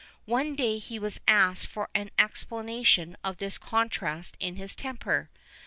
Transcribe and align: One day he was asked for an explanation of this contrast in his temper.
One 0.25 0.55
day 0.55 0.79
he 0.79 0.97
was 0.97 1.19
asked 1.27 1.67
for 1.67 1.87
an 1.93 2.09
explanation 2.17 3.15
of 3.23 3.37
this 3.37 3.59
contrast 3.59 4.35
in 4.39 4.55
his 4.55 4.75
temper. 4.75 5.29